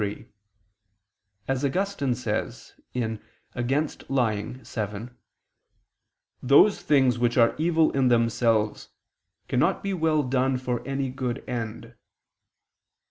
3: 0.01 0.25
As 1.47 1.63
Augustine 1.63 2.15
says 2.15 2.73
(Contra 2.91 3.19
Mendacium 3.53 5.09
vii), 5.09 5.15
"those 6.41 6.81
things 6.81 7.19
which 7.19 7.37
are 7.37 7.53
evil 7.59 7.91
in 7.91 8.07
themselves, 8.07 8.89
cannot 9.47 9.83
be 9.83 9.93
well 9.93 10.23
done 10.23 10.57
for 10.57 10.81
any 10.87 11.11
good 11.11 11.47
end." 11.47 11.93